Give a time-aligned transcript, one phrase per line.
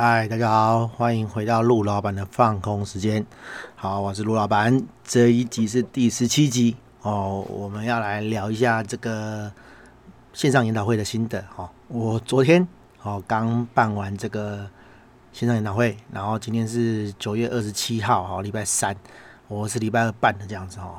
[0.00, 3.26] 嗨，大家好，欢迎回到陆老板的放空时间。
[3.74, 7.44] 好，我是陆老板，这一集是第十七集哦。
[7.50, 9.50] 我们要来聊一下这个
[10.32, 11.44] 线上研讨会的心得。
[11.56, 12.64] 哦，我昨天
[13.02, 14.70] 哦刚办完这个
[15.32, 18.94] 线上研讨会，然后今天是九月二十七号，哦，礼拜三，
[19.48, 20.94] 我是礼拜二办的这样子、哦。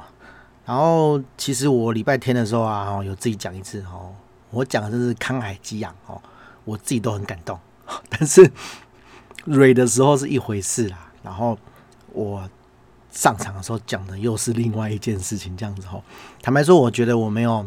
[0.66, 4.14] 然后其实我礼拜天的时候啊，哦、有自己讲一次哦，
[4.50, 6.22] 我讲的是慷慨激昂哦，
[6.66, 7.58] 我自己都很感动，
[8.10, 8.52] 但是。
[9.50, 11.58] 蕊的时候是一回事啦，然后
[12.14, 12.48] 我
[13.12, 16.04] 上场的时候讲的又是另外一件事情，这样子吼。
[16.42, 17.66] 坦白说，我觉得我没有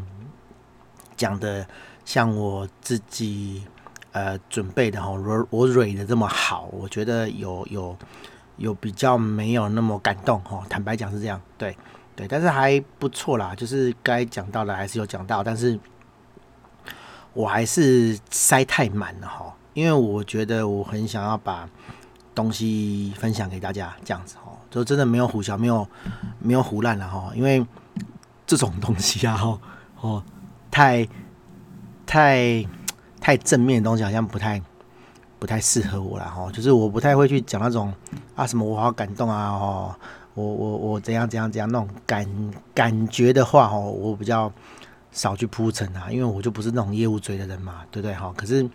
[1.16, 1.66] 讲的
[2.05, 3.65] 像我自己
[4.12, 7.97] 呃准备的吼，我我蕊的这么好，我觉得有有
[8.56, 10.62] 有比较没有那么感动吼。
[10.69, 11.77] 坦白讲是这样，对
[12.14, 15.78] 对，但是还不错啦，就是该讲到的还是有讲到，但是
[17.33, 19.53] 我还是塞太满了吼。
[19.75, 21.69] 因为我觉得我很想要把
[22.35, 25.87] 东西分享给大家，这样子哦，就真的没有胡小，没有
[26.39, 27.31] 没有胡烂了哈。
[27.34, 27.67] 因为
[28.47, 29.61] 这种东西啊，哦
[30.01, 30.23] 哦，
[30.70, 31.09] 太
[32.06, 32.67] 太
[33.20, 34.61] 太正面的东西，好像不太
[35.39, 36.51] 不太适合我了哈。
[36.53, 37.92] 就是我不太会去讲那种
[38.34, 39.95] 啊什么我好感动啊哦，
[40.34, 42.27] 我我我怎样怎样怎样那种感
[42.75, 44.53] 感觉的话哦，我比较
[45.12, 48.33] 少去铺陈啊，因为我就不是那种业务嘴的人嘛，对不对哈？
[48.36, 48.69] 可是。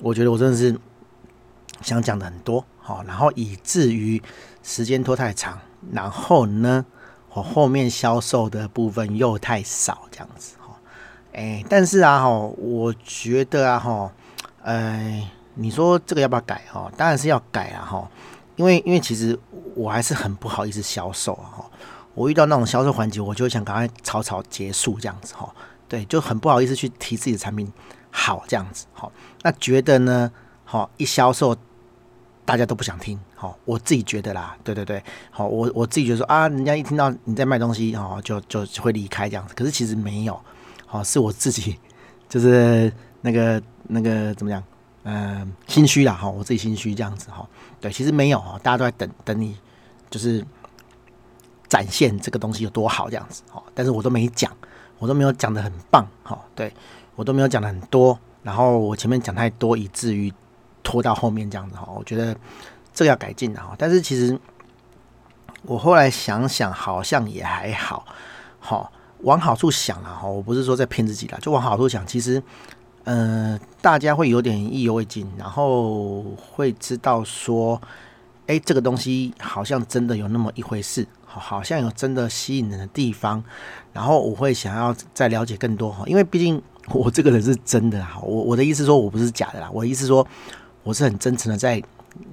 [0.00, 0.76] 我觉得我真的是
[1.80, 4.22] 想讲的很多，好，然后以至于
[4.62, 5.58] 时间拖太长，
[5.92, 6.84] 然后呢，
[7.32, 10.76] 我后面销售的部分又太少，这样子，哈，
[11.32, 14.12] 哎，但是啊，哈，我觉得啊，哈，
[14.62, 16.62] 哎，你说这个要不要改？
[16.72, 18.10] 哈，当然是要改啊，哈，
[18.56, 19.38] 因为因为其实
[19.74, 21.70] 我还是很不好意思销售啊，哈，
[22.14, 25.52] 我遇到那种销售环节，我就想赶快草草结束这样子，哈，
[25.88, 27.72] 对，就很不好意思去提自己的产品。
[28.12, 29.10] 好，这样子好，
[29.42, 30.30] 那觉得呢？
[30.64, 31.56] 好，一销售
[32.44, 39.54] 大家都不想听，好，我自己觉得啦，对对对，好，我我自己觉得说啊，人家一听到你在卖东西，哦，就就会离开这样子。
[39.54, 40.40] 可是其实没有，
[40.86, 41.78] 好，是我自己
[42.28, 42.92] 就是
[43.22, 44.62] 那个那个怎么讲？
[45.04, 47.48] 嗯、心虚啦，哈，我自己心虚这样子，哈，
[47.80, 49.56] 对，其实没有，大家都在等等你，
[50.08, 50.46] 就是
[51.68, 54.50] 展现这个东西有多好这样子，好，但是我都没讲，
[54.98, 56.72] 我都没有讲得很棒，哈，对。
[57.22, 60.32] 我都没有讲的很多，然后我前面讲太多，以至于
[60.82, 61.88] 拖到后面这样子哈。
[61.96, 62.36] 我觉得
[62.92, 63.76] 这个要改进的哈。
[63.78, 64.36] 但是其实
[65.62, 68.04] 我后来想想，好像也还好。
[68.58, 68.90] 好，
[69.20, 70.26] 往好处想了哈。
[70.26, 72.04] 我不是说在骗自己啦，就往好处想。
[72.04, 72.42] 其实，
[73.04, 77.80] 嗯、大家会有点意犹未尽，然后会知道说，
[78.48, 81.06] 哎，这个东西好像真的有那么一回事，
[81.38, 83.42] 好，像有真的吸引人的地方。
[83.92, 86.62] 然后我会想要再了解更多哈，因为毕竟。
[86.88, 90.26] 我这个人是真的哈，我我的意思说我不是假的啦，我的意思说
[90.82, 91.80] 我是很真诚的在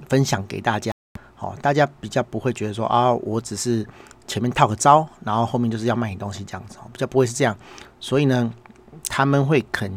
[0.08, 0.90] 分享给大家，
[1.36, 3.86] 好，大家比较不会觉得说啊，我只是
[4.26, 7.56] 前面套个招，然后后面就是要卖你东西这样子，比较不会是这样，
[8.00, 8.52] 所以呢，
[9.08, 9.96] 他们会肯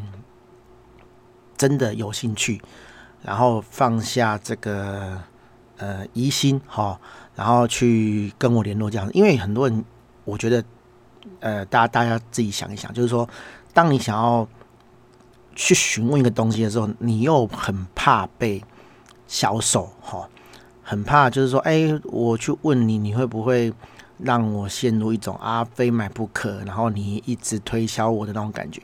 [1.57, 2.61] 真的有兴趣，
[3.23, 5.19] 然后放下这个
[5.77, 7.01] 呃疑心哈，
[7.35, 9.83] 然后去跟我联络这样，因为很多人
[10.25, 10.63] 我觉得
[11.39, 13.27] 呃，大家大家自己想一想，就是说。
[13.75, 14.47] 当你想要
[15.55, 18.63] 去询问一个东西的时候，你又很怕被
[19.25, 20.29] 销售，哈，
[20.83, 23.73] 很怕就是说，哎，我去问你，你会不会
[24.19, 28.83] 让我陷入一种啊非买不可，然后你一直推销我的那种感觉？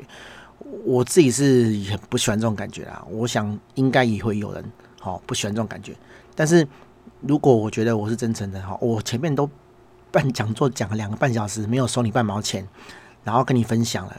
[0.83, 3.05] 我自己是很不喜欢这种感觉啦。
[3.11, 5.95] 我想应该也会有人，好不喜欢这种感觉。
[6.33, 6.67] 但是
[7.21, 9.49] 如果我觉得我是真诚的，哈，我前面都
[10.11, 12.67] 办讲座讲了两个半小时，没有收你半毛钱，
[13.23, 14.15] 然后跟你分享了。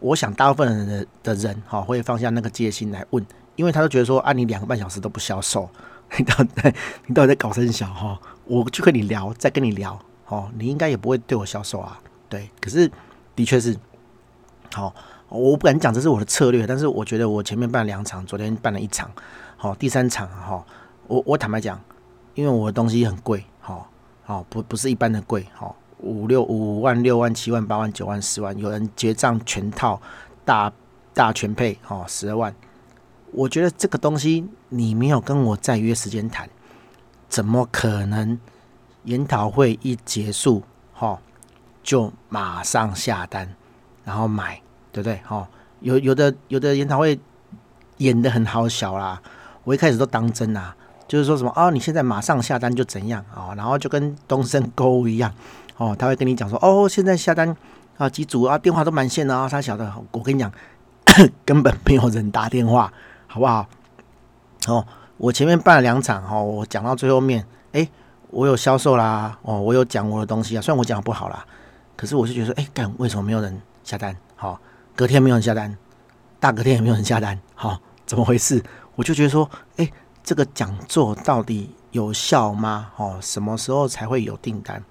[0.00, 3.24] 我想大部分人的的人哈会放下那个戒心来问，
[3.56, 5.68] 因为他都觉得说啊，你两个半小时都不销售，
[6.18, 6.74] 你到底
[7.06, 8.20] 你到底在搞三小哈？
[8.44, 12.50] 我去跟你聊，再跟你聊，哦，你应该也不会对我销售啊，对。
[12.60, 12.90] 可是
[13.34, 13.74] 的确是，
[14.74, 14.94] 好，
[15.30, 19.10] 我不敢讲这是我的策略，但是我觉得我前面办两场，昨天办了一场，
[19.56, 20.62] 好，第三场哈，
[21.06, 21.80] 我我坦白讲，
[22.34, 23.90] 因为我的东西很贵，好，
[24.24, 25.76] 好不不是一般的贵，好。
[26.00, 29.98] 五六五万六万七万八万九万十万，有人结账全套
[30.44, 30.70] 大
[31.14, 32.54] 大全配哦，十二万。
[33.32, 36.46] 我觉得这个东西你没有跟我再约时间谈，
[37.26, 38.38] 怎么可能
[39.04, 41.18] 研讨会一结束哈
[41.82, 43.54] 就马上下单
[44.04, 44.60] 然后买，
[44.92, 45.16] 对不对？
[45.24, 45.48] 哈，
[45.80, 47.18] 有有的有的研讨会
[47.96, 49.22] 演得很好小啦，
[49.62, 50.76] 我一开始都当真啦，
[51.14, 55.32] 就是说什么哦，你现在马上下单就怎样啊，然后就跟东森购物一样。
[55.76, 57.56] 哦，他会跟你讲说，哦，现在下单
[57.98, 59.92] 啊，几组啊，电话都满线了啊，他晓得。
[60.10, 60.50] 我跟你讲，
[61.46, 62.92] 根本没有人打电话，
[63.28, 63.64] 好不好？
[64.66, 64.84] 哦，
[65.18, 67.88] 我前面办了两场哦，我讲到最后面，哎、
[68.30, 71.46] 我有销售啦，哦，我有讲我的东西啊，虽然我讲不好啦，
[71.96, 74.16] 可是我就觉得说，哎、欸，干为什么没有人下单？
[74.34, 74.58] 好，
[74.96, 75.76] 隔天没有人下单，
[76.40, 78.60] 大隔天也没有人下单，好，怎么回事？
[78.96, 79.90] 我就觉得说，哎、
[80.24, 82.90] 这个讲座到底有效吗？
[82.96, 84.82] 哦，什么时候才会有订单？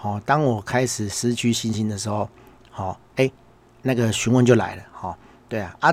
[0.00, 2.28] 哦，当我开始失去信心的时候，
[2.70, 3.28] 好，哎，
[3.82, 5.18] 那个询问就来了，好，
[5.48, 5.92] 对啊，啊，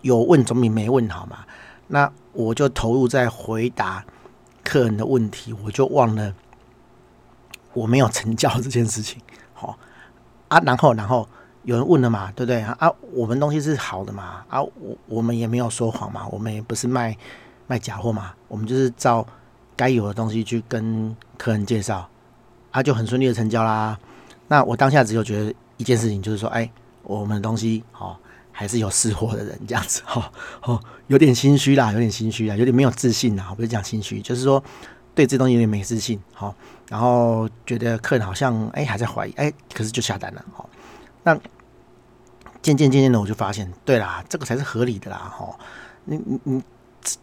[0.00, 1.44] 有问总比没问好嘛。
[1.88, 4.02] 那我就投入在回答
[4.64, 6.34] 客人的问题，我就忘了
[7.74, 9.20] 我没有成交这件事情。
[9.52, 9.78] 好
[10.48, 11.28] 啊，然后然后
[11.64, 12.90] 有人问了嘛，对不对啊？
[13.12, 17.14] 我们东西是好的嘛，啊，我我们也没有说谎嘛，我们也不是卖
[17.70, 19.24] 卖假货嘛，我们就是照
[19.76, 22.10] 该有的东西去跟客人介绍，
[22.72, 23.96] 啊，就很顺利的成交啦。
[24.48, 26.68] 那我当下只有觉得一件事情，就是说，哎，
[27.04, 28.18] 我们的东西好。
[28.52, 30.30] 还是有识货的人这样子哈，
[30.64, 33.46] 哦，有点心虚啦，有点心虚啦，有点没有自信啦。
[33.48, 34.62] 我不是讲心虚，就是说
[35.14, 36.54] 对这东西有点没自信，好，
[36.90, 40.68] 然后觉得客人好像哎还在怀疑，哎，可是就下单了，好，
[41.22, 41.34] 那
[42.60, 45.56] 渐渐渐渐的我就发现，对啦，这个才是合理的啦，哈，
[46.04, 46.62] 你你你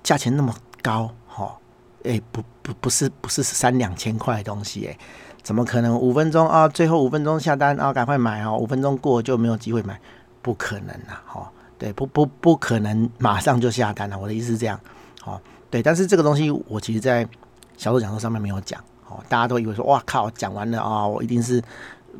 [0.03, 1.57] 价钱那么高，哈，
[2.03, 4.97] 哎，不不不是不是三两千块的东西，哎，
[5.43, 6.67] 怎么可能五分钟啊？
[6.67, 9.99] 最后五分钟下单啊，赶快买哦，五分钟过就没有机会买。
[10.39, 14.17] 不可能呐，哈，对，不不不可能马上就下单了。
[14.17, 14.79] 我的意思是这样，
[15.19, 17.27] 好，对，但是这个东西我其实在
[17.75, 21.61] 销售讲座上面没有讲，哦，大家都以为说，哇靠，讲完了啊，我一定是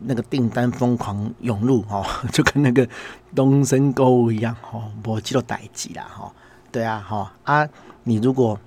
[0.01, 2.85] 那个订单疯狂涌入，哦， 就跟那个
[3.33, 6.29] 东升购物一样，哦，我记得待机啦，哈，
[6.77, 7.33] 对啊，哈。
[7.43, 7.67] 啊，
[8.03, 8.59] 你如果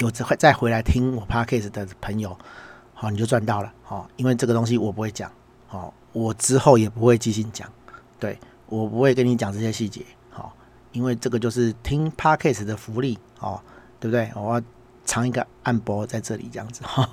[0.00, 2.36] 有再再回来听我 Podcast 的朋友，
[2.92, 5.32] 好，你就赚到了，好，因为这个东西我不会讲，
[5.66, 7.66] 好，我之后也不会继续讲。
[8.20, 10.54] 对，我不会跟你讲这些细节，好，
[10.92, 13.58] 因为这个就是听 Podcast 的福利，哦，
[13.98, 14.30] 对不对？
[14.36, 14.62] 我要
[15.06, 17.08] 藏一个暗波在这里，这样子，哈，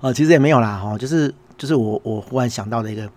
[0.00, 3.10] 哦，其实也没有啦，哈，就是就是我我忽然想到的一个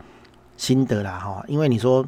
[0.56, 2.08] 心得啦，哈，因为你说，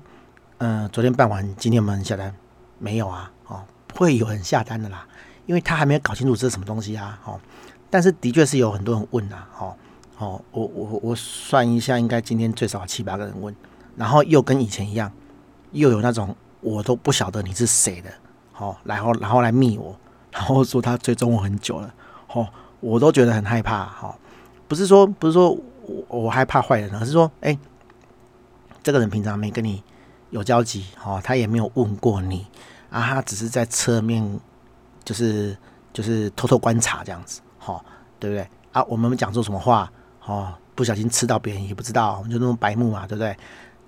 [0.60, 2.34] 嗯、昨天办完，今天我们下单？
[2.81, 3.30] 没有啊，
[4.00, 5.06] 会有人下单的啦，
[5.46, 7.38] 因为他还没有搞清楚这是什么东西啊，哦，
[7.90, 9.75] 但是的确是有很多人问啊，哦，
[10.18, 13.54] 哦，我我我算一下，应该今天最少七八个人问。
[13.98, 15.12] 然后又跟以前一样，
[15.74, 18.10] 又有那种我都不晓得你是谁的，
[18.54, 19.94] 好，然后然后来密我，
[20.31, 21.94] 然后说他追踪我很久了，
[22.31, 22.48] 哦，
[22.80, 24.18] 我都觉得很害怕，好，
[24.69, 27.60] 不是说不是说我我害怕坏人，而是说，哎，
[28.81, 29.84] 这个人平常没跟你
[30.30, 32.48] 有交集，哦，他也没有问过你，
[32.89, 34.39] 啊，他只是在侧面，
[35.03, 35.57] 就是
[35.94, 37.83] 就是偷偷观察这样子，好，
[38.19, 38.47] 对不对？
[38.71, 39.91] 啊，我们讲错什么话，
[40.25, 43.36] 哦，不小心吃到别人也不知道，我们就那种白目嘛，对不对？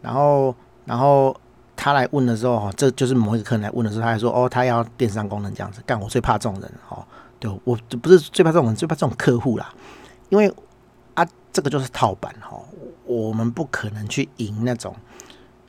[0.02, 0.56] 然后，
[0.86, 1.36] 然后
[1.76, 7.06] 他来问的时候，这就是某一个客人来问的时候，他还说：“哦，他要电商功能这样子。”干，我最怕这种人，哦，
[7.40, 9.74] 对我不是最怕这种人，最怕这种客户啦。
[10.30, 10.52] 因为
[11.14, 12.60] 啊，这个就是套版哈，
[13.06, 14.96] 我们不可能去赢那种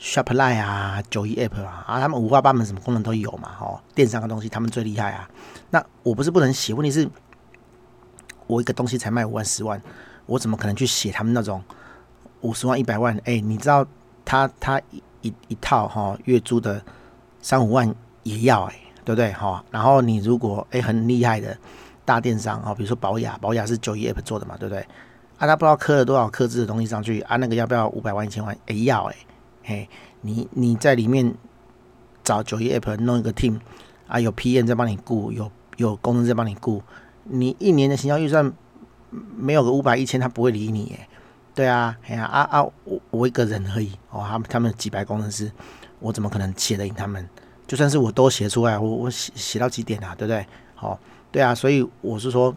[0.02, 5.31] Shopline 啊、九一 App 啊，啊，他们五花八门，什么功能都有嘛，哈，电商的东西他们最厉害啊。
[5.70, 7.08] 那我不是不能写，问题是，
[8.49, 9.81] 我一个东西才卖五万、十万，
[10.26, 11.62] 我怎么可能去写他们那种
[12.40, 13.16] 五十万、一百万？
[13.25, 13.87] 哎，你知道？
[14.25, 16.82] 他他一一一套哈月租的
[17.40, 17.93] 三五万
[18.25, 19.64] 也要哎，对不对哈？
[19.70, 21.56] 然后你如果哎很厉害的
[22.04, 24.80] 大电商啊，比如说宝雅，宝雅是九一 App 做的嘛，对不对？
[25.38, 28.56] 啊，他不知道刻了多少客制的东西上去啊，那个要不要五百万一千万？
[28.66, 29.16] 哎要哎，
[29.64, 29.88] 嘿，
[30.23, 31.35] 你你在里面
[32.25, 33.61] 找九一 App 弄一个 team
[34.07, 36.83] 啊，有 PM 在帮你雇，有有工程师在帮你雇，
[37.25, 38.52] 你一年的行销预算
[39.11, 41.09] 没有个五百一千，他不会理你哎。
[41.54, 45.52] 对啊，哎呀啊啊，我我一个人而已哦，他们他们几百工程师，
[46.00, 47.28] 我怎么可能写得赢他们？
[47.66, 50.14] 就算是我都写出来，我我写写到几点啊？
[50.14, 50.47] 对不对？
[50.75, 50.99] 好，
[51.31, 52.54] 对啊，所以我是说，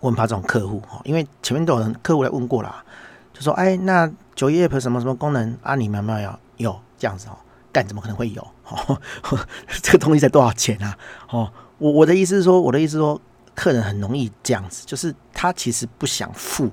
[0.00, 2.84] 我很怕这种客户哦，因为前面都有人客户来问过了，
[3.32, 4.10] 就说哎，那
[4.40, 5.74] 九一 App 什么什么功能啊？
[5.74, 7.36] 你们有没有有这样子哦？
[7.70, 8.40] 干怎么可能会有？
[8.70, 8.98] 哦，
[9.82, 10.96] 这个东西才多少钱啊？
[11.28, 13.20] 哦，我我的意思是说，我的意思是说，
[13.54, 16.70] 客人很容易这样子，就是他其实不想付。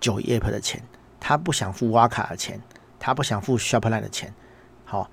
[0.00, 0.82] 九一 App 的钱，
[1.20, 2.60] 他不想付挖卡的钱，
[2.98, 4.34] 他不想付 Shopline 的钱，
[4.84, 5.08] 好，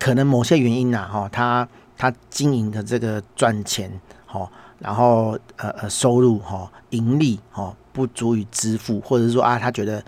[0.00, 10.04] 可能某些原因呐，哈，他他经营的这个赚钱，好，然后呃呃收入哈盈利哈不足以支付，或者是说啊，他觉得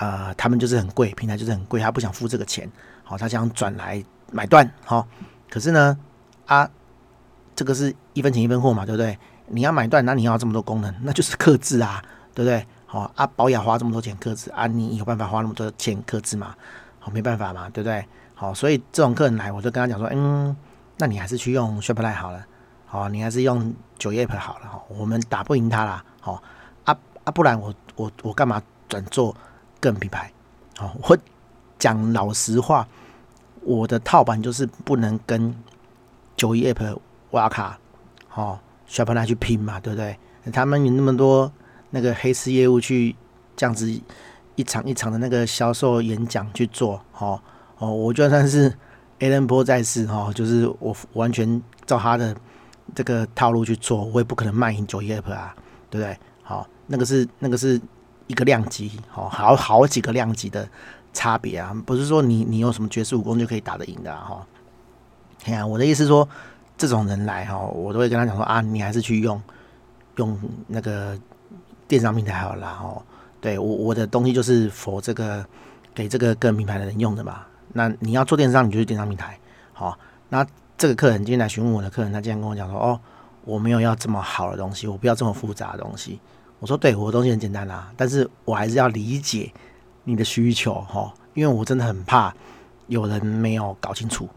[0.00, 2.68] 呃他们就是很贵，平台就是很贵，他不想付这个钱，
[3.04, 4.02] 好，他想转来
[4.32, 5.06] 买断，好，
[5.48, 5.96] 可是呢
[6.46, 6.68] 啊，
[7.54, 9.18] 这个是一分钱一分货嘛，对不对？
[9.46, 12.02] 你要买断，那你要这么多功能，那就是克制啊，
[12.34, 12.66] 对不对？
[12.86, 16.54] 好啊，宝雅花这么多钱克制啊，你有办法花那么多钱克制吗？
[16.98, 18.04] 好，没办法嘛，对不对？
[18.34, 20.56] 好，所以这种客人来，我就跟他讲说，嗯，
[20.96, 22.44] 那你还是去用 Shopline 好了。
[22.86, 26.42] 好，你还是用九叶牌好了哈，我们打不赢他啦，好
[26.84, 29.36] 啊啊，不然我我我干嘛转做
[29.80, 30.30] 个人品牌？
[30.76, 31.18] 好，我
[31.78, 32.86] 讲老实话，
[33.62, 35.54] 我的套版就是不能跟
[36.36, 36.98] 九一 App
[37.32, 37.78] 挖卡，
[38.28, 40.18] 好，Shopify 去拼嘛，对不对？
[40.52, 41.50] 他们有那么多
[41.90, 43.14] 那个黑市业务去
[43.56, 43.90] 这样子
[44.56, 47.40] 一场一场的那个销售演讲去做，哦
[47.78, 48.72] 哦，我就算是
[49.18, 52.34] Allen 波在世哈，就是我完全照他的
[52.94, 55.54] 这个套路去做，我也不可能卖赢九一 App 啊，
[55.90, 56.18] 对不对？
[56.42, 57.80] 好，那个是那个是
[58.30, 60.68] 一个量级，好好好几个量级的
[61.12, 64.46] 差别啊，不是说你你有什么绝世武功就可以打得赢的哈。
[65.46, 66.28] 哎呀，我的意思说，
[66.78, 69.40] 这种人来哈，我都会跟他讲说啊，你还是去用。
[70.16, 71.18] 用那个
[71.88, 73.00] 电商平台好了哦，
[73.40, 75.42] 对我我的东西就是 for 这个
[75.94, 77.42] 给这个个人品牌的人用的嘛。
[77.72, 79.38] 那你要做电商，你就去电商平台。
[79.72, 79.96] 好，
[80.28, 80.46] 那
[80.76, 83.00] 这个客人今天来询问我的客人，他竟然跟我讲说：“哦，
[83.44, 86.20] 我没有要这么好的东西，我不要这么复杂的东西。”
[86.60, 89.52] 我说：“对，我的东西很简单啦，但是我还是要理解
[90.04, 92.32] 你的需求哈，因为我真的很怕
[92.86, 94.28] 有人没有搞清楚。”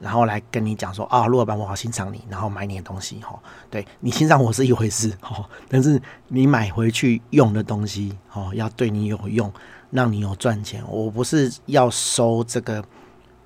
[0.00, 3.38] 然后来跟你讲说啊，陆老板，我好欣赏你，然后买你的东西哈。
[3.68, 9.52] 对，你欣赏我是一回事哈，但是你买回去用的东西哦，要对你有用，
[9.90, 10.82] 让你有赚钱。
[10.88, 12.82] 我不是要收这个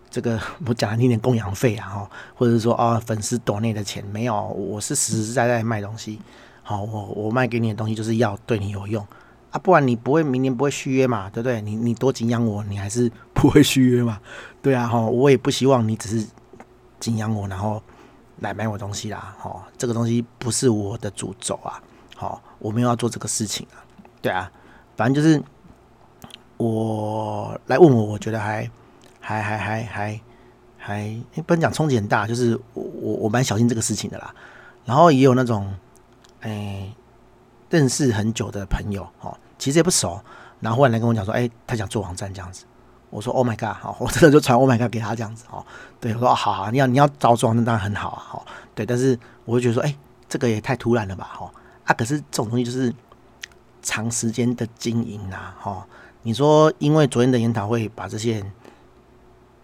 [0.08, 6.20] 这个，我讲难听点供养费啊哈，或者说啊粉丝抖内的钱没有，我是实实在在卖东西。
[6.64, 9.06] 好，我我卖给你的东西就是要对你有用
[9.52, 11.61] 啊，不然你不会明年不会续约嘛，对不对？
[11.61, 14.18] 你你多敬仰我，你还是 不会续约嘛？
[14.61, 16.26] 对啊哈，我也不希望你只是。
[17.00, 17.83] 敬仰我，然后
[18.38, 21.83] 来买我东西啦，哦，这个东西不是我的主轴啊，
[22.16, 23.85] 好，我没有要做这个事情啊，
[24.23, 24.50] 对啊，
[24.97, 25.42] 反正就是
[26.56, 28.71] 我来问我，我觉得还
[29.21, 30.21] 还还还还
[30.78, 34.35] 还，不能讲冲击很大，就是我我我蛮小心这个事情的啦，
[34.87, 35.75] 然后也有那种
[36.44, 36.94] 哎
[37.70, 40.20] 认识很久的朋友，哦，其实也不熟，
[40.60, 42.64] 然后忽然来跟我讲说，哎，他想做网站这样子。
[43.10, 45.64] 我说 Oh my God，好，我真的就传 Oh my God 给他这样子哦。
[46.00, 48.84] 对，我说好好，你要你要找装，那当然很好啊，好，对。
[48.84, 49.96] 但是我就觉得说，哎，
[50.28, 51.50] 这个也太突然了吧，哈
[51.84, 51.94] 啊。
[51.94, 52.92] 可是这种东西就是
[53.82, 55.86] 长时间的经营呐，哈。
[56.22, 58.52] 你说因为昨天的研讨会把这些人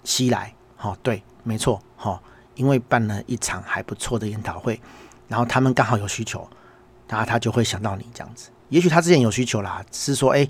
[0.05, 2.21] 吸来，哈，对，没错，哈。
[2.55, 4.81] 因为办了一场还不错的研讨会，
[5.29, 6.47] 然后他们刚好有需求，
[7.11, 8.49] 然后他就会想到你这样子。
[8.71, 10.49] 也许他之前有需求啦，是说，哎。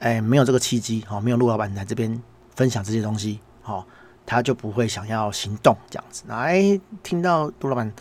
[0.00, 2.22] 哎，没有这个契机，哦，没有陆老板来这边
[2.54, 3.84] 分享这些东西，哦，
[4.24, 6.22] 他就不会想要行动这样子。
[6.28, 7.92] 那哎，听到陆老板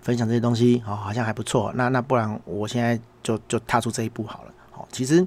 [0.00, 1.72] 分享这些东西，哦，好像还不错。
[1.76, 4.54] 那那不然，我现在就就踏出这一步好了。
[4.72, 5.24] 哦，其实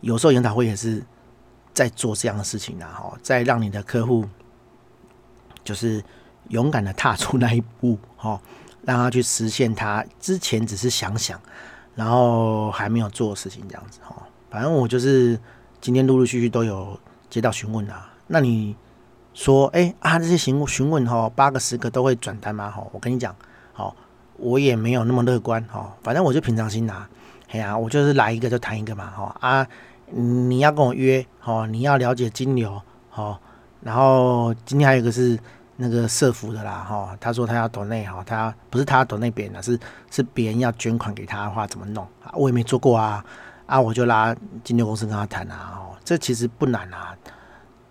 [0.00, 1.00] 有时候研讨会也是
[1.72, 4.28] 在做这样的事情的，哈，在让你的客户
[5.62, 6.02] 就是
[6.48, 8.40] 勇敢的踏出那一步，哈，
[8.84, 11.40] 让他去实现他之前只是想想，
[11.94, 14.16] 然后还没有做事情这样子，哈。
[14.50, 15.38] 反正我就是
[15.80, 16.98] 今天陆陆续续都有
[17.30, 18.76] 接到询问啊，那你
[19.32, 22.70] 说，哎、啊，这些询询问哈，八个十个都会转单吗？
[22.70, 23.34] 哈，我跟你讲，
[23.72, 23.96] 好，
[24.36, 25.96] 我也没有那么乐观哈。
[26.02, 27.08] 反正我就平常心拿，
[27.50, 29.66] 哎呀，我就是来一个就谈一个嘛，哈啊，
[30.10, 33.40] 你要跟我约，哈，你要了解金流，哈，
[33.80, 35.38] 然后今天还有一个是
[35.76, 39.78] 那个社福的啦，哈，他说他要抖内哈，他不是他要抖内别人的，是
[40.10, 42.06] 是别人要捐款给他的话怎么弄？
[42.34, 43.24] 我也没做过啊。
[43.64, 47.16] 啊，我就拉金牛公司跟他谈啊，哦，这其实不难啊，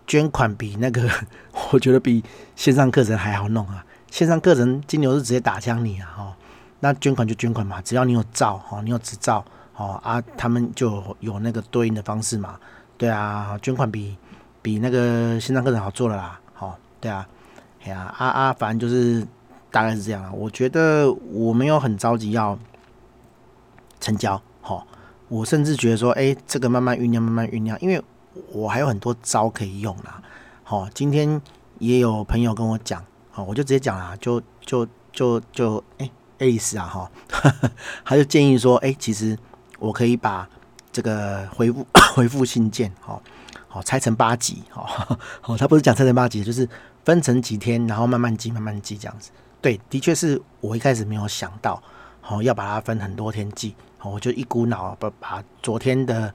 [0.06, 1.08] 捐款比那个，
[1.72, 2.22] 我觉得比
[2.54, 3.84] 线上课程还好弄啊。
[4.08, 6.36] 线上课程金牛是直接打枪你啊，哈，
[6.78, 12.60] 那捐款就捐款嘛，只要你有照，哦，你有执照，哦啊，他们就有那个对应的方式嘛，
[12.96, 14.16] 对啊，捐款比
[14.60, 17.26] 比那个线上课程好做了啦，好，对啊，
[17.84, 19.26] 哎呀，啊啊，反正就是
[19.70, 20.32] 大概是这样啊。
[20.32, 22.58] 我觉得我没有很着急要
[24.00, 24.86] 成交，好。
[25.28, 28.02] 我甚至觉得说，哎、这个慢慢酝酿，慢慢酝酿，因为
[28.52, 30.22] 我还有很多招可以用啦。
[30.62, 31.40] 好，今天
[31.78, 37.10] 也有朋友跟我讲，好，我就直接讲啦，就就就就，哎、欸，意思啊，哈，
[38.04, 39.34] 他就建议说，哎、其实
[39.78, 40.46] 我可以把
[40.92, 43.22] 这个回复 回复信件，好，
[43.72, 46.68] 好拆成八集，好，好，他不是讲拆成八集，就是
[47.06, 49.30] 分成几天，然后慢慢记，慢慢记这样子。
[49.62, 51.82] 对，的确是我一开始没有想到，
[52.20, 53.74] 好，要把它分很多天寄。
[54.02, 56.34] 我就一股脑把把昨天的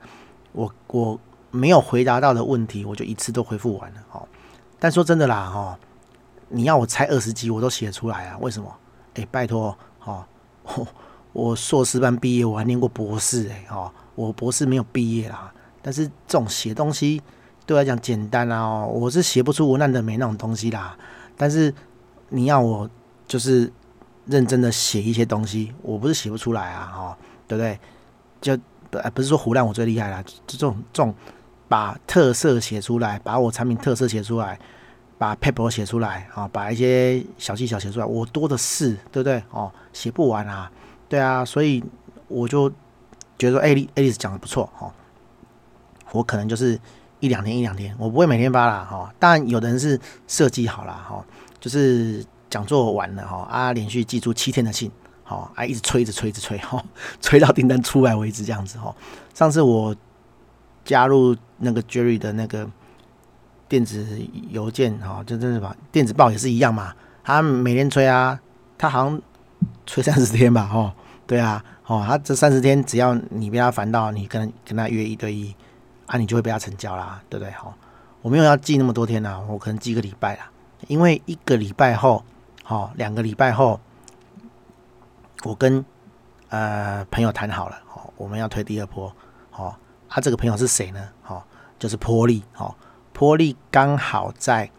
[0.52, 1.20] 我我
[1.52, 4.28] 没有回答到的问题，我就一次都回复完了哦。
[4.80, 5.78] 但说真的啦哈，
[6.50, 8.38] 你要我猜二十集我都写出来啊？
[8.40, 8.74] 为什么？
[9.14, 10.28] 哎，拜托哈，
[11.34, 15.54] 我硕士班毕业，我还念过博士哎哈，我博士没有毕业啦。
[15.88, 17.22] 但是这种写东西
[17.66, 20.98] 对我来讲简单啊，我是写不出文案的没那种东西啦。
[21.38, 21.74] 但是
[22.28, 22.90] 你要我
[23.26, 23.72] 就是
[24.26, 27.16] 认真的写一些东西，我不是写不出来啊，哦，
[27.48, 27.80] 对不对？
[28.42, 28.58] 就
[28.90, 31.16] 不不是说胡乱我最厉害啦，就这种这种
[31.70, 34.60] 把特色写出来，把我产品特色写出来，
[35.18, 39.42] 把 paper 写出来啊，把一些小技巧写出来，我多的是，对不对？
[39.52, 40.70] 哦，写不完啊，
[41.08, 41.82] 对啊，所以
[42.28, 42.70] 我就
[43.38, 44.92] 觉得说，哎，Alice 讲的不错，哦，
[46.12, 46.80] 我可能就是
[47.20, 51.26] 一两天一两天，我不会每天发啦，哈，当然有的人是设计好了，哈，
[51.60, 52.26] 就是。
[52.50, 54.90] 讲座完了哈啊，连续寄出七天的信，
[55.26, 56.82] 好啊，一直催着催着催哈，
[57.20, 58.96] 催到订单出来为止这样子哈。
[59.34, 59.94] 上次我
[60.86, 62.66] 加入那个 Jerry 的那个
[63.68, 64.08] 电子
[64.50, 68.40] 邮件哈，就真是吧电子报也是一样嘛，他每天催啊，
[68.78, 69.22] 他好像
[69.86, 70.96] 催三十天吧哈，
[71.28, 75.54] 对啊，哦，他这三十天只要你被他烦到，你跟跟他约一对一
[76.08, 77.52] 啊，你就会被他成交啦，对不对？
[77.52, 77.74] 哈，
[78.22, 80.50] 我没有要记那么多天呐，我可能记个礼拜啦，
[80.88, 82.24] 因为一个礼拜后。
[82.64, 83.80] 好，两个礼拜后，
[85.46, 85.86] 我跟
[86.50, 89.10] 呃朋友谈好了，好，我们要推第二波，
[89.50, 89.78] 好，
[90.10, 91.08] 啊，这个朋友是谁呢？
[91.22, 91.48] 好，
[91.80, 92.76] 就是波利，好，
[93.14, 94.70] 波利刚好在，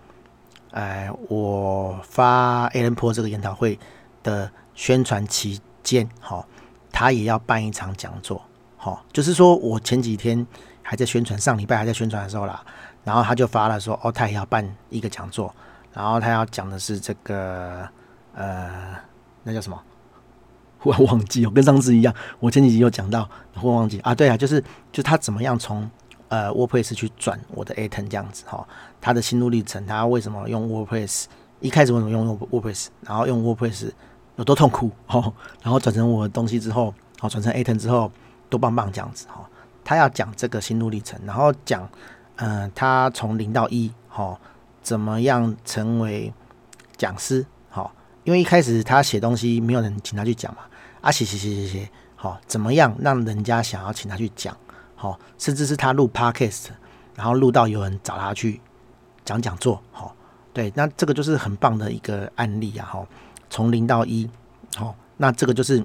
[0.73, 3.79] 呃，我发 ALEN 这个研讨会
[4.23, 6.47] 的宣传期间，好，
[6.93, 8.43] 他也要办一场讲座，
[8.77, 10.47] 好，就是说我前几天
[10.88, 12.64] 还在宣传，上礼拜还在宣传的时候啦，
[13.04, 15.54] 然后他就发了说，哦，他也要办一个讲座。
[15.92, 17.87] 然后他要讲的是这个，
[18.35, 18.97] 呃，
[19.42, 19.78] 那叫什么？
[20.80, 24.14] 忽然忘记，哦跟上次一样，我前几集有讲到，忽忘记啊。
[24.14, 25.90] 对啊，就是就他怎么样从
[26.28, 28.66] 呃 WordPress 去转我的 Aten 这样子哈，
[28.99, 31.26] 他的心路历程，他为什么用 WordPress，
[31.61, 33.90] 一开始为什么用 WordPress，然后用 WordPress
[34.37, 38.11] 有多痛苦哦，然后转成我的东西之后，好转成 Aten 之后
[38.49, 39.47] 多棒棒这样子哈。
[39.88, 41.88] 他要讲这个心路历程，然后讲，
[42.37, 44.38] 嗯、他从零到一哈。
[44.83, 46.33] 怎么样成为
[46.97, 47.45] 讲师？
[47.68, 47.90] 好，
[48.25, 50.61] 因为一开始他写东西没有人请他去讲嘛，
[51.00, 54.54] 啊写写写写写，好，怎么样让人家想要请他去讲？
[54.94, 56.66] 好，甚至是他录 podcast，
[57.14, 58.61] 然后录到有人找他去
[59.24, 60.14] 讲讲座，好，
[60.53, 63.07] 对，那这个就是很棒的一个案例啊，哈，
[63.48, 64.29] 从零到一，
[64.77, 65.83] 好，那这个就是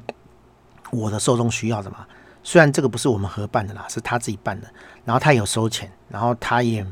[0.91, 2.05] 我的受众需要的嘛。
[2.43, 4.67] 虽然这个不是我们合办的啦，是他自己办的，
[5.05, 6.85] 然后他有收钱，然后他也。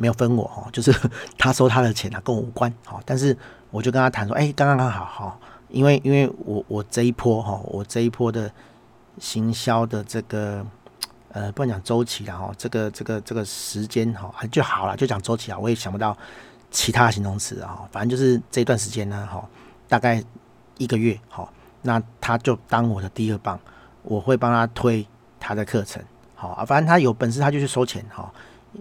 [0.00, 0.94] 没有分我哈，就是
[1.36, 3.00] 他收他的钱啊，跟我无关哈。
[3.04, 3.36] 但是
[3.72, 5.36] 我就跟他谈说，哎，刚刚刚好哈，
[5.70, 8.48] 因为因为我我这一波哈，我这一波的
[9.18, 10.64] 行销的这个
[11.32, 15.58] 呃，不能讲周期了哈，这个这个这个时间哈，就好了，就讲周期啊。
[15.58, 16.16] 我也想不到
[16.70, 19.44] 其他形容词啊，反正就是这段时间呢哈，
[19.88, 20.22] 大概
[20.76, 23.58] 一个月哈，那他就当我的第二棒，
[24.08, 25.06] 我会帮他推
[25.38, 26.02] 他的课程，
[26.34, 28.32] 好啊，反正他有本事他就去收钱哈。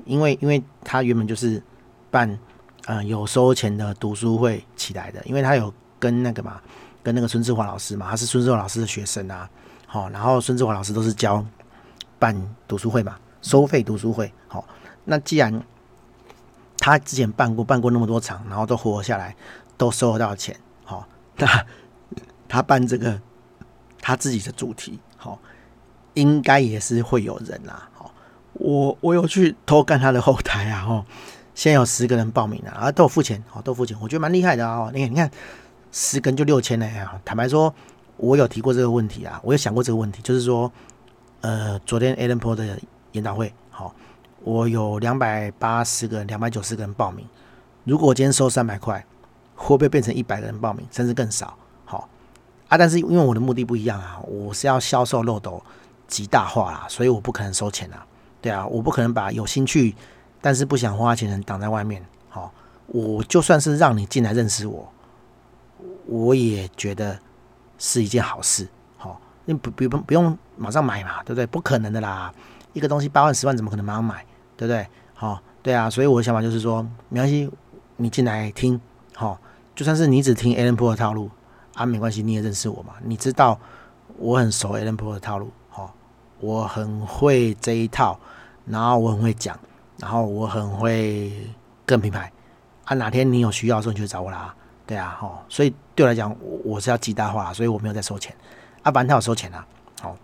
[0.06, 1.62] 因为，因为他原本就是
[2.10, 2.38] 办
[2.86, 6.62] 呃有收钱的读书会起来的，因为他有跟那个嘛，
[7.04, 9.50] 跟那个孙志华老师嘛，他是孙志华老师的学生啊，
[9.86, 11.44] 好，然后孙志华老师都是教
[12.20, 12.36] 办
[12.68, 14.66] 读书会嘛，收费读书会，好，
[15.06, 15.62] 那既然
[16.78, 19.36] 他之前办过办过那么多场，然后都活下来，
[19.78, 21.48] 都收得到钱，好，那
[22.48, 23.20] 他办这个
[24.02, 25.38] 他自己的主题，好，
[26.13, 27.89] 应该也是会有人啦。
[27.93, 28.13] 好
[28.53, 31.06] 我我有去偷看他的后台啊，哦，
[31.53, 34.89] 现在有十个人报名了啊，都有付钱，哦，都付钱，我觉得蛮厉害的哦。
[34.93, 35.30] 你看，你看，
[35.91, 37.19] 十个人就六千了呀。
[37.25, 37.73] 坦白说，
[38.15, 40.71] 我有提过这个问题啊，我有想过这个问题，就是说，
[41.41, 42.80] 呃，昨天 Alan Po 的
[43.12, 43.93] 研讨会，好，
[44.43, 47.27] 我有两百八十个，两百九十个人报名。
[47.84, 49.06] 如果我今天收三百块，
[49.56, 51.56] 会不会变成一百个人报名，甚至更少？
[52.67, 55.62] 啊，但是因为我的目的不一样啊，我是要销售漏斗
[56.08, 58.06] 极大化啦，所以我不可能收钱啊。
[58.41, 59.95] 对啊，我不可能把有兴趣
[60.41, 62.06] 但是不想花钱的人挡在外面。
[62.30, 62.51] 好，
[62.88, 64.88] 我就算是让你进来认识我，
[66.06, 67.17] 我也觉得
[67.77, 68.67] 是一件好事。
[68.97, 71.45] 好，你不不不不用马上买嘛，对不对？
[71.47, 72.32] 不可能的啦，
[72.73, 74.23] 一个东西八万十万怎么可能马上买？
[74.56, 74.88] 对不对？
[75.13, 77.49] 好，对啊，所以我的想法就是说，没关系，
[77.95, 78.80] 你进来听，
[79.15, 79.39] 好，
[79.75, 81.30] 就算是你只听 Alan Pro 的套路
[81.78, 83.58] 啊，没关系，你也认识我嘛，你知道
[84.18, 85.52] 我很熟 Allen Po 的套路。
[85.76, 85.90] 哦
[86.40, 88.20] 我很会这一套，
[88.66, 89.60] 然后我很会讲，
[89.98, 91.34] 然后我很会
[91.84, 92.32] 跟品牌
[92.86, 92.94] 啊。
[92.94, 94.54] 哪天你有需要的时候，你就找我啦。
[94.86, 98.36] 对啊，吼，所以对我来讲，我是要极大化，所以我没有在收钱。
[98.84, 99.66] 啊，反正他有收钱啊，
[100.00, 100.16] 好，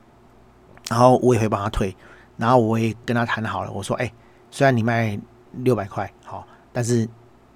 [0.88, 1.96] 然后我也会帮他退，
[2.38, 4.14] 然后我也跟他谈好了，我说，哎、
[4.52, 5.20] 虽然你卖
[5.64, 7.10] 六百块，好，但是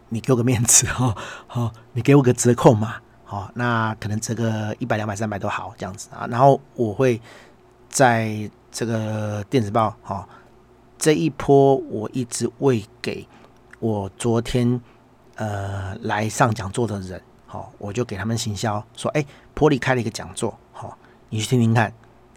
[0.09, 2.95] 你给我个面子，哈，好，你给我个折扣嘛，
[3.27, 7.21] 好，那可能折个一百、两百、三百都好，这样子啊，然后我会。
[7.89, 10.27] 在这个电子报，哈，
[10.99, 13.25] 这一波我一直喂给
[13.79, 14.79] 我昨天
[15.35, 20.97] 呃来上讲座的人，好，我就给他们行销说，哎，玻璃开了一个讲座，好，
[21.29, 21.91] 你去听听看，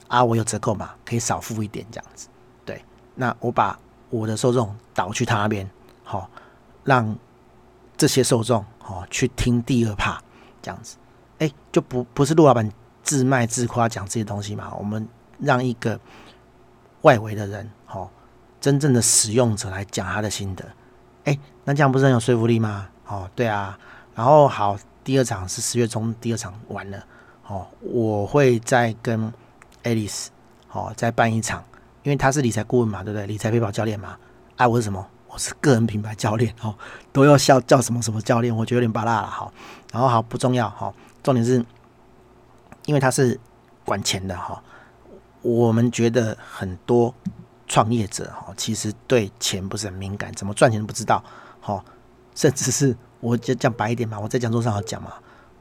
[0.07, 2.29] 啊，我有折扣嘛，可以少付一点这样子，
[2.64, 2.83] 对，
[3.16, 5.68] 那我把我的受众导去他那边，
[6.05, 6.31] 好，
[6.85, 7.14] 让
[7.96, 10.22] 这些受众好去听第二趴
[10.62, 10.96] 这样子，
[11.38, 12.70] 哎，就不不是陆老板
[13.03, 15.07] 自卖自夸讲这些东西嘛，我们
[15.38, 15.99] 让一个
[17.03, 18.09] 外围的人，哦，
[18.61, 20.64] 真正的使用者来讲他的心得，
[21.25, 22.88] 哎，那这样不是很有说服力吗？
[23.07, 23.79] 哦，对啊，
[24.14, 24.79] 然后好。
[25.03, 27.03] 第二场是十月中，第二场完了，
[27.46, 29.33] 哦，我会再跟
[29.83, 30.27] Alice
[30.70, 31.64] 哦再办一场，
[32.03, 33.27] 因为他是理财顾问嘛，对不对？
[33.27, 34.18] 理财陪跑教练嘛，
[34.57, 35.05] 哎、啊，我是什么？
[35.33, 36.75] 我是个人品牌教练哦，
[37.12, 39.53] 都要叫叫什么什么教练，我觉得有点巴拉了，好，
[39.93, 41.64] 然后好不重要，哈，重点是，
[42.87, 43.38] 因为他是
[43.85, 44.62] 管钱的哈，
[45.43, 47.14] 我们觉得很多
[47.69, 51.23] 创业者哈，其实对钱不是很敏感，怎么赚钱都不知道，
[51.61, 51.85] 好，
[52.35, 52.97] 甚至是。
[53.23, 55.12] 我就讲白一点嘛，我在讲座上好讲嘛，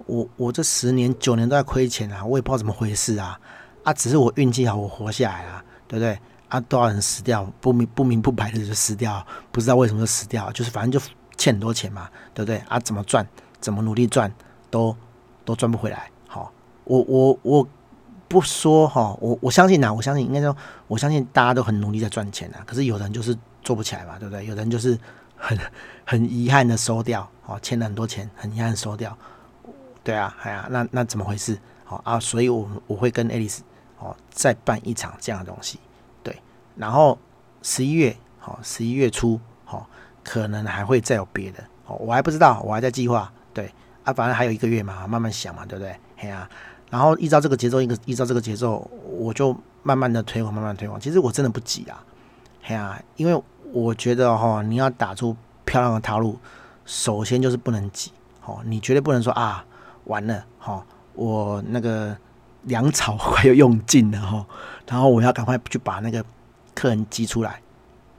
[0.06, 3.38] 我我这十年九年都在亏钱啊，我也不知道怎么回事啊，
[3.84, 6.18] 啊，只是我运气好，我活下来啊，对不对？
[6.50, 11.00] 啊，多少人死掉，不明不明不白的就死掉，不知道为什么就死掉，就是反正就
[11.38, 12.58] 欠很多钱嘛，对不对？
[12.68, 13.26] 啊，怎么赚，
[13.62, 14.30] 怎么努力赚，
[14.70, 14.96] 都
[15.46, 16.12] 都赚不回来。
[16.28, 16.52] 好，
[16.84, 17.68] 我我我
[18.28, 20.56] 不说哈，我我相信呐，我相信应该说，
[20.88, 24.46] 我相信大家都很努力在赚钱啊，可是有人就是做不起来嘛，对不对？
[24.46, 25.00] 有人就是。
[25.42, 25.58] 很
[26.06, 29.18] 很遗憾的收掉，哦，欠了很多钱，很遗憾收掉，
[30.04, 31.58] 对啊，哎呀、啊，那那怎么回事？
[31.86, 33.60] 好啊，所以我我会跟 Alice
[34.00, 35.80] 哦再办一场这样的东西，
[36.80, 37.18] 然后
[37.62, 39.88] 十一月，好，十一月初，好，
[40.24, 43.72] 可能还会再有别的，哦，我还不知道，我还在计划，对
[44.04, 45.96] 啊，反正还有一个月嘛，慢慢想嘛，对不对？
[46.18, 46.50] 嘿、啊，
[46.90, 48.90] 然后依照这个节奏，一个依照这个节奏，
[49.20, 51.00] 我就慢慢的推广，慢慢推广。
[51.00, 52.04] 其实我真的不急啊，
[52.64, 53.44] 哎呀，因为。
[53.72, 56.40] 我觉得哈，你要打出漂亮的套路，
[56.86, 58.12] 首先就是不能急，
[58.44, 59.64] 哦，你绝对不能说啊，
[60.06, 62.18] 完了，哈，我那个
[62.64, 64.44] 粮草 快要用尽了哈，
[64.88, 66.26] 然后我要赶快去把那个
[66.80, 67.62] 客人挤出来，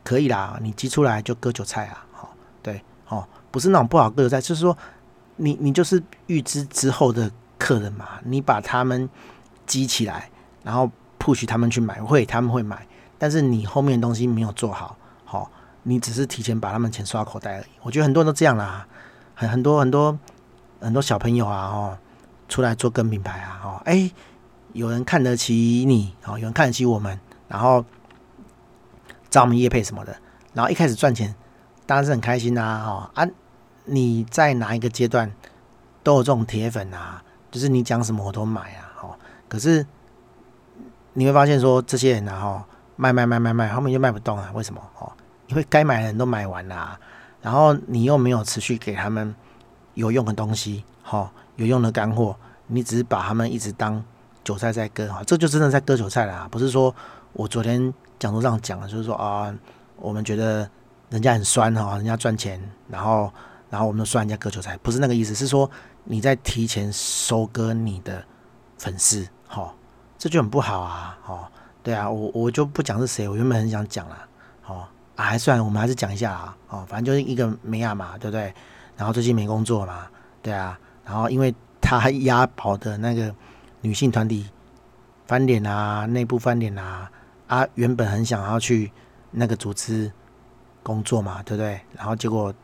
[0.04, 4.76] 可以啦，你挤出来就割韭菜啊，好，对，哦，不是那种不好割韭菜，就是说
[5.36, 9.08] 你你就是预知之后的客人嘛，你把他们
[9.64, 10.28] 挤起来，
[10.62, 14.94] 然后 push 他们去买，会他们会买，但是你后面的东西没有做好。
[15.24, 15.50] 好，
[15.84, 17.66] 你只是提前把他们钱刷口袋而已。
[17.80, 18.86] 我觉得很多人都这样啦，
[19.34, 20.18] 很很多很多
[20.80, 21.98] 很多小朋友啊，哦，
[22.46, 24.10] 出来做跟品牌啊，哦，哎，
[24.74, 25.54] 有人看得起
[25.88, 27.18] 你，哦，有人看得起我们，
[27.48, 27.82] 然后
[29.30, 30.16] 找我们业配什么的，
[30.52, 31.34] 然后一开始赚钱，
[31.86, 33.26] 当然是很开心呐，哦啊，
[33.84, 35.32] 你在哪一个阶段
[36.02, 39.16] 都有这种铁粉啊，就是你讲什么我都买啊，哦，
[39.48, 39.86] 可是
[41.14, 42.66] 你会发现说这些人啊，哈。
[42.96, 44.50] 卖卖卖卖卖，后面就卖不动了。
[44.52, 44.82] 为什么？
[44.98, 45.10] 哦，
[45.46, 47.00] 因为该买的人都买完了，
[47.40, 49.34] 然后你又没有持续给他们
[49.94, 54.04] 有用的东西，哈，哦，有用的干货，你只是把他们一直当
[54.44, 56.48] 韭菜在割，哈，这就真的在割韭菜了，啊。
[56.50, 56.94] 不是说
[57.32, 59.52] 我昨天讲座上讲的，就是说啊，
[59.96, 60.70] 我们觉得
[61.08, 63.32] 人家很酸哈，人家赚钱，然后
[63.68, 65.68] 然后我们说人家割韭菜，不是那个意思，是说
[66.04, 68.22] 你在提前收割你的
[68.78, 69.70] 粉丝，哈，哦，
[70.16, 71.48] 这就很不好啊，哈，哦。
[71.82, 74.28] 对啊，我我就不讲是谁，我原本很想讲啦，
[74.66, 78.52] 哦，啊，还算我们还是讲一下啊，哦，反正就是一个美亚嘛，对不对？
[78.98, 80.06] 然后最近没工作嘛，
[80.42, 83.34] 对啊，然后因为他押宝的那个
[83.80, 84.46] 女性团体
[85.26, 87.10] 翻脸啊，内部翻脸啊，
[87.50, 88.90] 啊，原本很想要去
[89.32, 90.10] 那个组织
[90.82, 91.80] 工作嘛，对不对？
[91.96, 92.54] 然后结果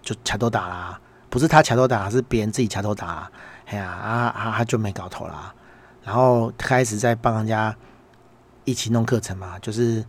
[0.00, 3.30] 就掐头打啦，不是他掐头打，是别人自己掐头打，
[3.66, 5.54] 哎呀，啊啊，他就没搞头啦，
[6.02, 7.76] 然后开始在帮人家。
[8.66, 10.04] 一起弄课程嘛，就是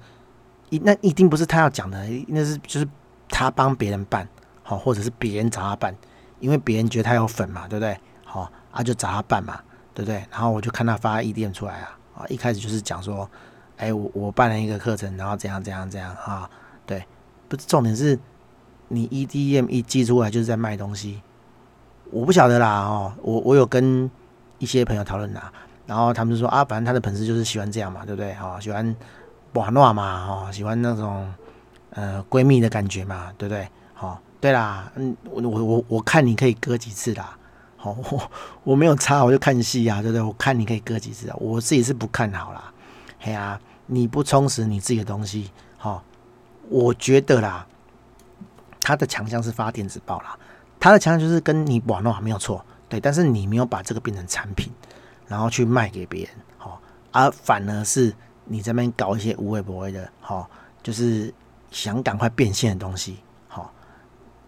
[0.70, 2.88] 一那一定不是他要讲的，那是就是
[3.30, 4.28] 他帮别人办，
[4.62, 5.96] 好，或者是别人找他办，
[6.40, 7.98] 因为别人觉得他有粉嘛，对不对？
[8.26, 9.60] 好，啊就找他办嘛，
[9.96, 10.24] 对不对？
[10.30, 13.28] 然后我就看他发 EDM 出来啊，啊一开始就是讲说，
[13.82, 16.48] 哎我我办了一个课程，然后怎样怎样怎样啊，
[16.86, 17.04] 对，
[17.50, 18.18] 不是重点是
[18.90, 21.22] 你 EDM 一寄出来就是在卖东西，
[22.12, 24.10] 我不晓得啦哦，我我有跟
[24.60, 25.52] 一些朋友讨论啦。
[25.88, 28.34] 然后他们说啊，反正他的粉丝就是喜欢这样嘛，对不对？
[28.36, 28.96] 哈、哦，喜欢
[29.54, 31.34] 玩闹嘛，哈、哦，喜欢那种
[31.90, 33.68] 呃闺蜜的感觉嘛，对不对？
[33.94, 37.36] 好、哦，对啦，嗯，我我我我看你可以割几次啦，
[37.76, 38.32] 好、哦，我
[38.64, 40.22] 我没有差，我就看戏啊，对不对？
[40.22, 42.72] 我看你可以割几次啊，我自己是不看好啦，
[43.20, 43.60] 嘿啊，
[43.92, 46.04] 你不充实你自己的东西，好、哦，
[46.70, 47.68] 我觉得啦，
[48.80, 50.40] 他的强项是发电子报啦，
[50.80, 54.72] 他的强项就是跟你玩闹没有错，对，但是你没有把这个变成产品。
[55.28, 56.82] 然后去卖给别人，好，
[57.14, 60.50] 而反而是你这边搞一些无谓不谓的，好，
[60.84, 61.34] 就是
[61.70, 63.74] 想赶快变现的东西，好，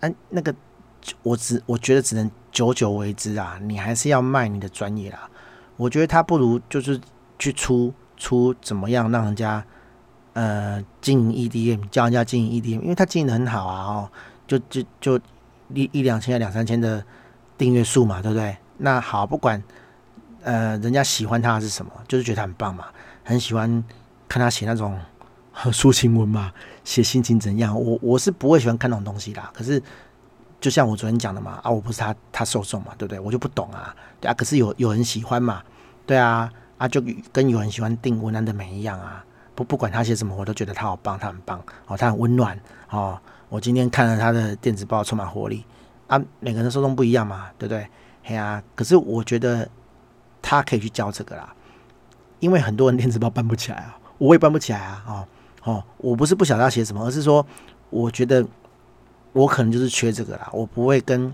[0.01, 0.53] 那那个
[1.21, 5.29] 我只我觉得只能久久为之啊，你还是要卖你的专业啦。
[5.77, 6.99] 我觉得他不如就是
[7.39, 9.63] 去出出怎么样让人家
[10.33, 14.09] 呃经营 EDM，教人家经营 EDM，因为他经营的很好啊哦，
[14.47, 15.17] 就就就
[15.73, 17.03] 一一两千两三千的
[17.57, 18.55] 订阅数嘛，对不对？
[18.77, 19.61] 那好，不管
[20.43, 22.85] 呃人家喜欢他是什么，就是觉得他很棒嘛，
[23.23, 23.83] 很喜欢
[24.27, 24.99] 看他写那种
[25.71, 26.51] 抒情文嘛，
[26.83, 27.79] 写心情怎样。
[27.79, 29.51] 我我是不会喜欢看那种东西啦。
[29.53, 29.81] 可是
[30.59, 33.19] 就像我昨天讲的嘛，啊，我不是他他受众嘛，对不对？
[33.19, 34.33] 我就不懂啊，对啊。
[34.33, 35.61] 可是有有人喜欢嘛，
[36.07, 36.51] 对啊，
[36.83, 39.23] 啊，就跟有人喜欢订文案的美一样啊。
[39.55, 43.17] 不不管他写什么，我都觉得他好棒，他很棒哦，他很温暖哦。
[43.47, 45.63] 我今天看了他的电子报，充满活力
[46.07, 46.21] 啊。
[46.41, 47.87] 每个人的受众不一样嘛，对不对？
[48.23, 49.65] 嘿啊，可是我觉得
[50.41, 51.55] 他可以去教这个啦，
[52.41, 55.27] 因为很多人电子报办不起来啊，我也办不起来啊，哦
[55.63, 57.45] 哦，我不是不晓得他写什么，而是说
[57.91, 58.45] 我觉得
[59.31, 61.33] 我可能就是缺这个啦，我不会跟，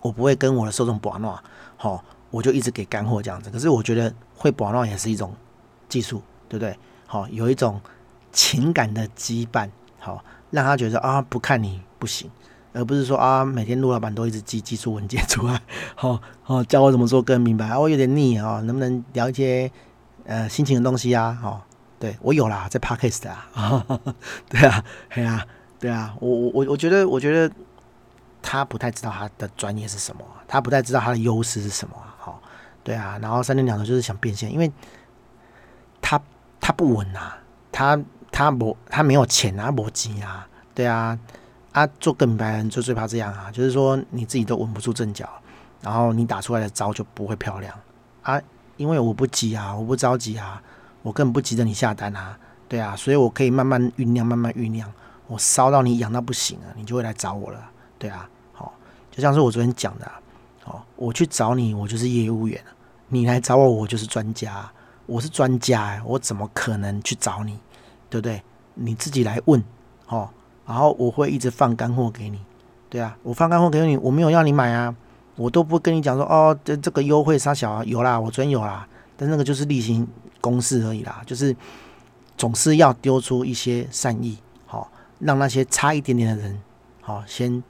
[0.00, 1.42] 我不会跟我的受众玩闹，
[1.76, 3.48] 好，我就一直给干货这样子。
[3.50, 5.32] 可是我觉得会保暖也是一种
[5.88, 6.76] 技术，对不对？
[7.06, 7.80] 好，有一种
[8.32, 12.28] 情感的羁绊，好，让他觉得啊，不看你不行。
[12.74, 15.60] 而不是说啊，每天陆老板都一直寄技术文件出来，
[15.94, 17.76] 好好教我怎么做更明白。
[17.76, 19.70] 我有点腻啊，能不能聊一些
[20.24, 21.38] 呃心情的东西啊？
[21.44, 21.60] 哦，
[21.98, 23.84] 对我有啦，在 Podcast 啊，
[24.48, 25.46] 对啊，对啊，
[25.78, 27.54] 对啊，我我我我觉得我觉得
[28.42, 31.96] 他不太知道他的专业是什么，他不太知道他的优势是什么。
[32.18, 32.40] 好，
[32.82, 34.70] 对啊，然后三天两头就是想变现，因为
[36.00, 36.20] 他
[36.60, 37.38] 他不稳啊，
[37.70, 37.98] 他
[38.30, 41.18] 他没他没有钱啊，没钱啊，对啊。
[41.72, 45.26] 啊，做更明白人就最怕这样啊，就是说你自己都稳不住阵脚，
[45.80, 47.74] 然后你打出来的招就不会漂亮
[48.20, 48.38] 啊。
[48.76, 50.62] 因为我不急啊，我不着急啊，
[51.00, 54.92] 我根本不急着你下单啊，对啊，所以我可以慢慢酝酿，慢慢酝酿，
[55.28, 57.70] 我烧到你痒到不行了，你就会来找我了，
[58.02, 58.72] 对啊，好，
[59.12, 60.20] 就像是我昨天讲的，啊
[60.64, 62.60] 好，我去找你，我就是业务员，
[63.06, 64.68] 你来找我，我就是专家，
[65.06, 67.60] 我是专家，我怎么可能去找你，
[68.10, 68.42] 对不对？
[68.74, 69.62] 你自己来问，
[70.08, 70.28] 哦。
[70.66, 72.40] 然后我会一直放干货给你，
[72.90, 74.92] 对啊，我放干货给你，我没有要你买啊，
[75.36, 78.84] 我都不跟你讲说哦，这这个优惠啥小啊，有啦，我昨天有啦，
[79.16, 80.08] 但那个就是例行
[80.40, 81.54] 公事而已啦，就是
[82.36, 86.58] 总是要丢出一些善意，好，让那些差一点点的人，
[87.00, 87.62] 好，先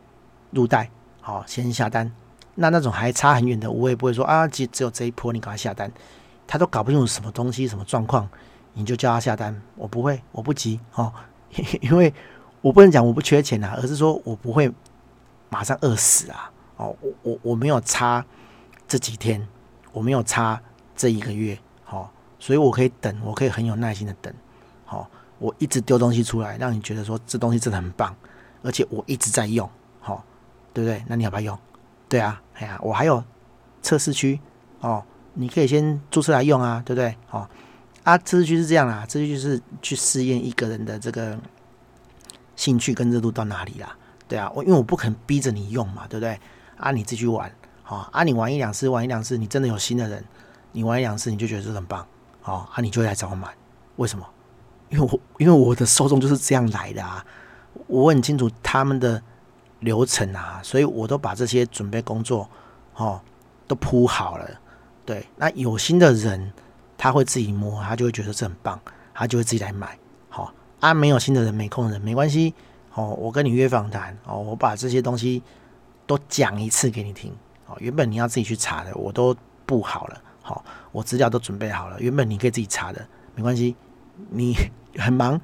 [0.52, 0.88] 入袋，
[1.20, 2.10] 好，先下单。
[2.54, 5.90] 那那种还差很远的，我也不会说啊，只只有这一波你赶快下单，
[6.46, 8.28] 他都搞不清楚什么东西、什么状况，
[8.74, 11.12] 你就叫他下单，我不会，我不急，哦，
[11.82, 12.14] 因为。
[12.62, 14.72] 我不能讲我不缺钱啊，而是说我不会
[15.48, 16.48] 马上饿死啊！
[16.76, 18.24] 哦，我我我没有差
[18.86, 19.44] 这几天，
[19.92, 20.62] 我没有差
[20.94, 24.32] 这一个月，好，所以我可以等，我可以很有耐心的等，
[24.84, 25.10] 好，
[25.40, 28.14] 我一直丢东西出来，让你觉得说这东西真的很棒，
[28.62, 29.68] 而且我一直在用，
[30.72, 31.04] 对不对？
[31.08, 31.58] 那你要不要用？
[32.08, 33.22] 对啊，哎呀，我还有
[33.82, 34.40] 测试区
[34.80, 35.02] 哦，
[35.34, 37.16] 你可以先注册来用啊，对不对？
[37.30, 37.48] 哦，
[38.04, 41.38] 啊，测试区是这样啊，测试区是去试验一个人的这个。
[42.54, 43.96] 兴趣跟热度到哪里啦？
[44.28, 46.38] 对啊，我因为我不可能逼着你用嘛，对不对？
[46.76, 47.50] 啊，你自己去玩，
[47.82, 50.22] 好啊，你玩一两次，玩一两次，你真的有新的人，
[50.70, 52.06] 你玩一两次你就觉得这很棒，
[52.42, 53.48] 好啊，你就会来找我买。
[53.96, 54.24] 为什么？
[54.90, 57.24] 因为我因为我的受众就是这样来的啊，
[57.86, 59.20] 我很清楚他们的
[59.82, 62.48] 流程啊，所以我都把这些准备工作
[62.96, 63.20] 哦
[63.68, 64.48] 都铺好了。
[65.04, 66.52] 对，那有心的人
[66.96, 68.80] 他会自己摸，他就会觉得这很棒，
[69.12, 69.98] 他就会自己来买。
[70.28, 72.54] 好啊，没有新的人，没空的人，没关系。
[72.94, 75.42] 哦，我跟你约访谈，哦，我把这些东西
[76.06, 77.32] 都讲一次给你听。
[77.66, 80.20] 哦，原本你要自己去查的，我都布好了。
[80.42, 83.74] 好，我资料都准备好了，原本你可以自己查的，没关系。
[84.30, 84.54] 你
[84.98, 85.40] 很忙，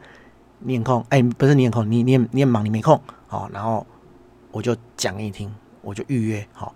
[0.59, 1.05] 你很空？
[1.09, 3.01] 哎，不是你很空，你你你很忙，你没空。
[3.27, 3.87] 好，然后
[4.51, 6.47] 我就讲给你听，我就预约。
[6.53, 6.75] 好，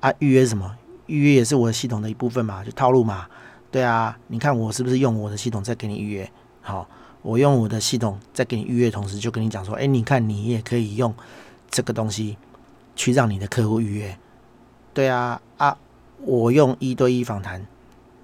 [0.00, 0.76] 啊，预约什么？
[1.06, 3.26] 预约也是我的系统的一部分嘛，就套路嘛。
[3.70, 6.30] 对啊，你看我是不是用我的系统在给你预约？
[6.60, 6.88] 好。
[7.24, 11.14] 我用我的系统在给你预约，同时就跟你讲说：“哎，你看，你也可以用
[11.70, 12.36] 这个东西
[12.96, 14.18] 去让你的客户预约。”
[14.92, 15.78] 对啊，啊，
[16.22, 17.64] 我用一对一访谈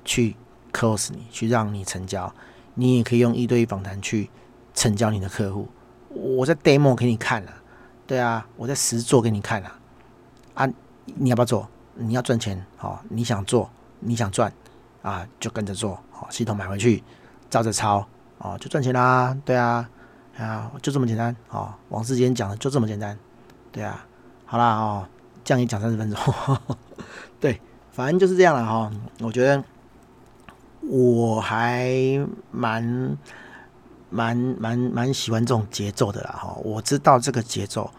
[0.05, 0.35] 去
[0.73, 2.35] close 你，去让你成交。
[2.75, 4.29] 你也可以用一对一访谈去
[4.75, 5.69] 成交你的客户。
[6.09, 7.58] 我在 demo 给你看了，
[8.09, 9.71] 对啊，我在实做给你看了。
[10.55, 10.66] 啊，
[11.05, 11.68] 你要不要做？
[11.94, 13.68] 你要赚钱，好，你想做，
[14.01, 14.51] 你想赚，
[15.03, 17.05] 啊，就跟着做，好，系统买回去，
[17.51, 18.07] 照着抄。
[18.38, 19.90] 哦，就赚钱啦，对啊，
[20.38, 21.75] 啊，就这么简单哦。
[21.90, 23.18] 王世坚讲的就这么简单，
[23.71, 24.07] 对啊。
[24.47, 25.07] 好啦，哦，
[25.44, 26.18] 这样也讲三十分钟，
[27.38, 28.92] 对，反正就是这样了哈、哦。
[29.21, 29.62] 我觉得
[30.81, 31.90] 我还
[32.51, 33.18] 蛮
[34.11, 36.55] 蛮蛮蛮喜欢这种节奏的啦哈。
[36.62, 37.90] 我知道这个节奏，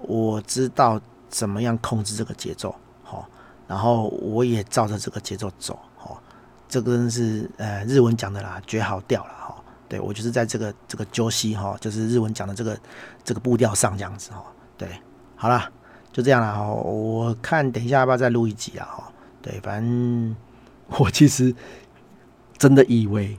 [0.00, 3.28] 我知道怎么样控制这个节奏，好，
[3.66, 6.22] 然后我也照着这个节奏走，好，
[6.68, 9.54] 这个是呃日文讲的啦，绝好调了哈，
[9.88, 12.78] 对我就是在这个这个啾西哈，就是日文讲的这个
[13.22, 14.42] 这个步调上这样子哈，
[14.76, 14.88] 对，
[15.36, 15.70] 好了，
[16.12, 20.34] 就这样了哈，我看等一下要不要再录一集啊哈，对，反正
[20.98, 21.54] 我其实
[22.56, 23.38] 真的以为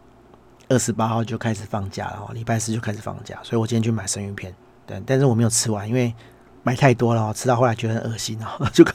[0.69, 4.55] 二十八号就开始放假了哦，礼拜四就开始放假，所以我今天去买生鱼片，
[4.87, 6.13] 对，但是我没有吃完，因为。
[6.61, 8.85] 买太多了，吃到后来觉得很恶心哦， 就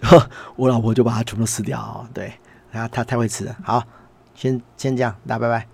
[0.56, 2.06] 我老婆就把它全部吃掉。
[2.12, 2.32] 对，
[2.70, 3.56] 然后她太会吃了。
[3.64, 3.82] 好，
[4.34, 5.73] 先先这样，大家拜拜。